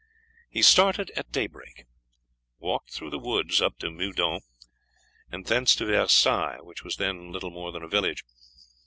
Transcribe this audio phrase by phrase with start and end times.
[0.49, 1.85] He started at daybreak,
[2.57, 4.39] walked through the woods up to Meudon,
[5.31, 8.23] and thence to Versailles, which was then little more than a village.